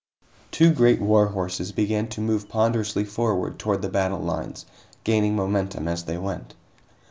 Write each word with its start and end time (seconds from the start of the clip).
Two 0.49 0.71
great 0.73 0.99
war 0.99 1.27
horses 1.27 1.71
began 1.71 2.07
to 2.07 2.21
move 2.21 2.49
ponderously 2.49 3.05
forward 3.05 3.59
toward 3.59 3.83
the 3.83 3.87
battle 3.89 4.17
lines, 4.17 4.65
gaining 5.03 5.35
momentum 5.35 5.87
as 5.87 6.05
they 6.05 6.17
went. 6.17 6.55